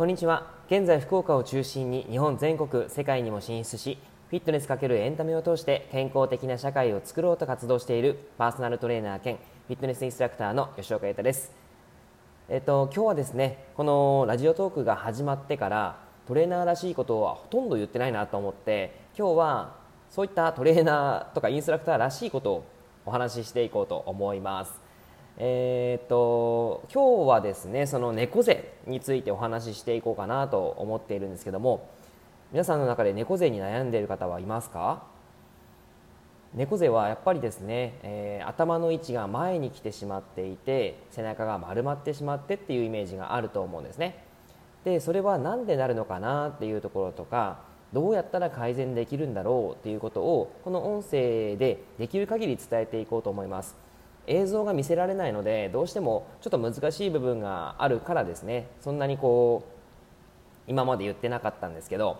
[0.00, 0.46] こんにちは。
[0.68, 3.98] 現在福岡を中心に日本全国世界にも進出し
[4.30, 11.52] フィットネス×エンタメを通して健康的な社会を作ろうと活動しているパーソナルトレーナー兼フィットネスインストラクターの吉岡裕太です。
[12.48, 19.76] えっと今日はですねこのラジオトークが始まってからトレーナーらしいことはほとんど言ってないなと思って今日は
[20.08, 22.64] そういったトレーナーとかインストラクターらしいことを
[23.04, 24.89] お話ししていこうと思います。
[25.42, 31.88] えー、と今日はですねその猫背についてお話ししていこうかなと思っているんですけども
[32.52, 35.02] 皆さんの中で猫背に悩んでいる方はいますか？
[36.54, 44.22] 猫背はやっぱりですね、えー、頭の位置が前に来てしまっていて背中が丸まってしまってっていうイメージがあると思うんですね。
[44.84, 47.60] でそれは何でなるのかなっていうところとか
[47.94, 53.74] どうやったら改善できるんだろうっていうことをこの音声でできる限り伝えていこうと思います。
[54.26, 62.18] 映像が見せられないのでどうしてもちょっと難しい部分があるからですねそんなにこう今まで言ってなかったんですけど、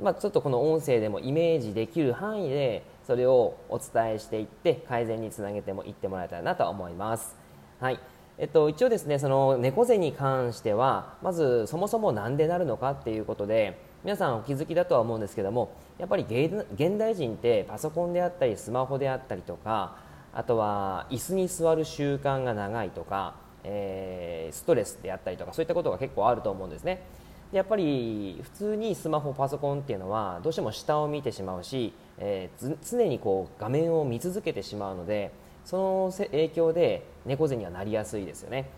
[0.00, 7.36] まあ、ちょっとこの音声でもイメージできる範囲でそれをお伝えしていって改善につなげてもいってもらえたらなと思います。
[7.80, 8.00] はい
[8.38, 19.96] えっと、一応ですねその猫背に関してはまずそもそも何でなるのかっていうことで皆さんお気づきだとは思うんですけどもやっぱり現代人ってパソコンであったりスマホであったりとか
[20.36, 27.00] あとは椅子に座る習慣が長いとか、えー、ストレスであったりとかそういったことが結構あると思うんですね。
[27.50, 35.32] でやっぱり普通にスマホパソコンっていうのはどうしても下を見てしまうし、えー、常にこう画面を見続けてしまうので
[35.64, 38.68] その影響で猫背にはなりやすいですよね。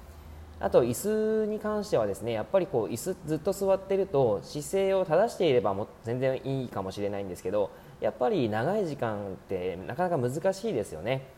[0.60, 11.37] あと椅子に関してはですねやっぱりこう椅子ずっと座ってると姿勢を正していればも全然いいかもしれないんですけどやっぱり長い時間ってなかなか難しいですよね。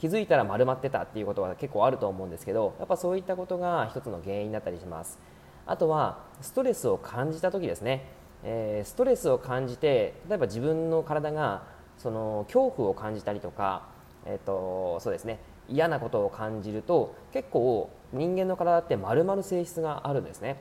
[0.00, 5.18] 気づいたら丸まってたっていうことは結構あると思うんですけどやっぱそういったことが一つの原因になったりします。
[5.66, 8.06] あとはストレスを感じた時ですね、
[8.42, 11.62] えー、ストレスを感じて例えば自分の体が
[11.98, 13.86] その恐怖を感じたりとか、
[14.24, 15.38] えーとそうですね、
[15.68, 20.56] 嫌なことを感じると結構人間の体って丸まる性質があるんですね、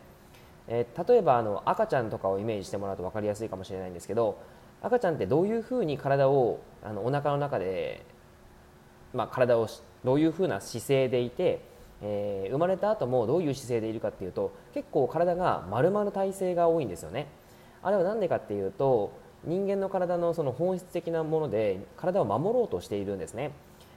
[0.68, 4.38] えー、例えばあの赤ちゃんとかをイメージしてもらうと分かりやすいかもしれないんですけど
[4.82, 8.06] 赤ちゃんってどういうふうに体をあのお腹の中で
[9.14, 9.68] まあ、体を
[10.04, 11.62] どういうふうな姿勢でいて、
[12.02, 17.28] えー、生まれた後もどういう姿勢でいるかっていうと結構体が丸まる体勢が多いんですよね。
[17.82, 19.12] あれは何でかっていうと
[19.46, 23.52] 人間の体のその本質的なもので体を守ろうとしているんですね。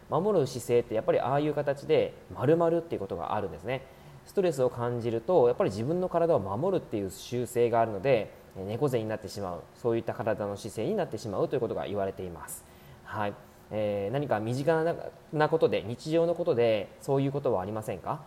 [0.09, 3.83] 守る姿勢ってやっぱりああいう形で丸まるっていうことがあるんですね。
[4.27, 12.65] ストレスを感じるとやっぱり自分の体を守るっていう習性があるので猫背になってしまうそういった体の姿勢になってしまうということが言われています。
[13.05, 13.35] はい。
[13.73, 14.85] えー、何か身近
[15.33, 18.21] なことで日常のことでそういうことはありませんか？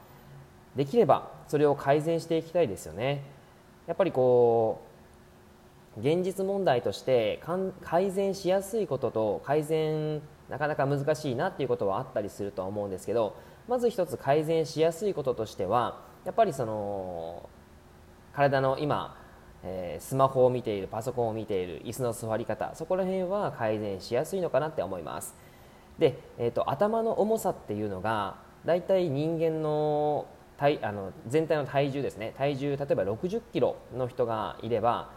[0.76, 3.24] できればそれを改善していきたいですよね。
[3.88, 4.82] やっぱりこ
[5.96, 7.40] う現実問題として
[7.84, 17.50] 改善しやすいことと改善なかなか難しいなっていうことはあったりするとは思うんですけどまず一つ改善しやすいこととしてはやっぱりその
[18.34, 19.16] 体の今
[19.68, 25.36] えー、スマホを見ているパソコンを見ている椅子の座り方そこら辺は改善しやすいのかなって思います。
[25.98, 30.28] で、えーと、頭の重さっていうのがだいたい人間の
[30.58, 32.34] 体あの全体の体重ですね。
[32.38, 35.10] 体重例えば60キロの人がいれば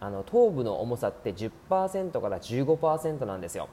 [0.00, 3.68] あの頭部の重さって10%から15%なんですよ。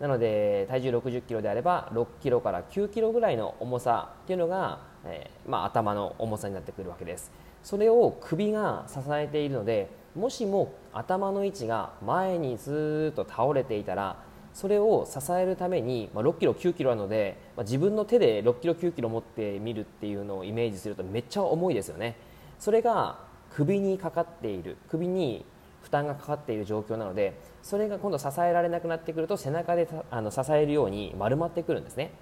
[0.00, 7.32] なので体重60キロであれば6キロから9キロぐらいの重さっていうのが、えー、まあ、頭の重さになってくるわけです。
[7.66, 14.22] それを首が支えているのでもしも頭の位置が前にずっと倒れていたら
[14.54, 22.14] それを支えるために、まあ、6キロ9キロあるので、まあ、自分の手で6キロ9キロ持ってみるっていうのをイメージするとめっちゃ重いですよね。
[22.60, 23.18] それが
[23.50, 25.44] 首にかかっている首に
[25.82, 32.12] 負担がかかっている状況なのでそれが今度支えられなくなってくると背中であの支えるように丸まってくるんですね、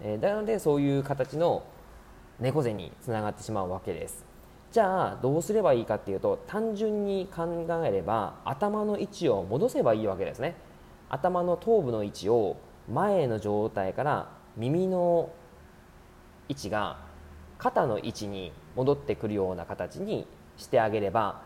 [0.00, 1.64] えー、なのでそういう形の
[2.38, 4.29] 猫背につながってしまうわけです。
[4.72, 10.54] じゃあどうすればいいかっていうと単純に考えれば頭の位置を戻せばいいわけですね。
[11.08, 12.56] 頭の頭部の位置を
[12.88, 15.30] 前の状態から耳の
[16.48, 16.98] 位置が
[17.58, 21.42] 肩の位置に戻ってくるような形にしてあげれば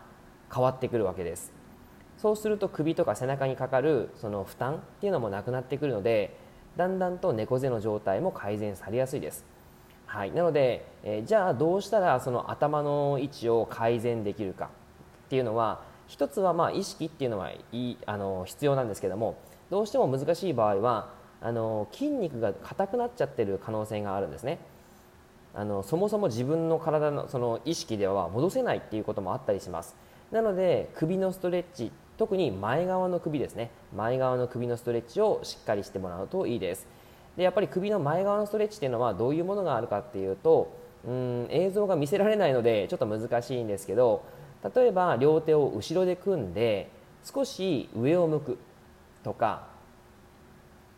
[0.53, 1.51] 変わってくるわけです。
[2.17, 6.37] そうすると首とか背中にかかるその負担っていうのもなくなってくるので
[6.77, 9.54] だんだんと猫背の状態も改善されやすいです。
[10.15, 14.69] はい、なので、えー、じゃあどうしたらその頭の位置を改善できるか
[15.25, 19.37] っていうのは一つはまあ意識っていうのはいいあの必要なんですけども
[19.69, 21.09] どうしても難しい場合は
[21.41, 24.59] あの筋肉が硬くなっちゃってる可能性があるんですね。
[25.53, 29.97] あのそもそも自分の体のその意識では戻せないっていうこともあったりします。
[30.31, 33.69] なので首のストレッチ特に前側の首ですね。
[33.93, 36.87] 前側の首のストレッチをしっかりしてもらうといいです。
[37.37, 40.75] でやっぱり首の前側のストレッチっていうのはどういうものがあるかっていうと
[41.07, 44.23] うん映像が見せられないのでちょっと難しいんですけど
[44.75, 46.89] 例えば両手を後ろで組んで
[47.23, 48.57] 少し上を向く
[49.23, 49.67] とか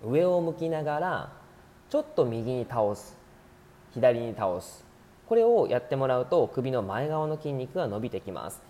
[0.04, 1.34] 上を向きながら
[1.90, 3.18] ちょっと右に倒す
[3.94, 4.88] 左に倒す。
[5.28, 8.62] これをやってもらうと首の前側の筋肉が伸びてきます、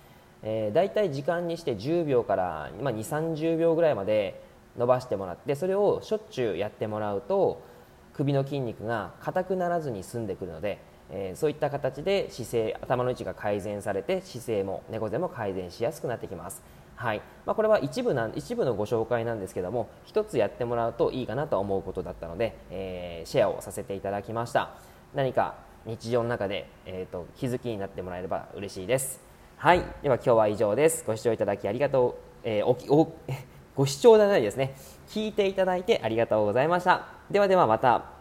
[0.42, 4.42] えー、だいたい時間にして10秒から、まあ、2 3 0秒ぐらいまで
[4.78, 7.62] 伸ばしてもらってそれをしょっちゅうやってもらうと
[8.14, 10.80] 首の筋肉が硬くならずに済んでくるので、
[11.12, 16.64] えー、そういった形で姿勢頭の位置が改善されて姿勢も猫背も改善しやすくなってきます。
[16.96, 17.22] はい。
[17.46, 24.72] まあ、これは一部な一部のご紹介なんですけども一つやってもらうといいかなと思うことだったので、えー、シェアをさせていただきました。
[25.14, 29.22] 何か日常の中で、えーと、気づきになってもらえれば嬉しいです。
[29.58, 29.84] はい。
[30.02, 31.04] では今日は以上です。
[31.06, 33.14] ご視聴いただきありがとう、えー、おお
[33.78, 34.76] ご視聴じゃないですね
[35.08, 37.06] 聞いていただいてありがとうございました。
[37.30, 38.17] ではではまた。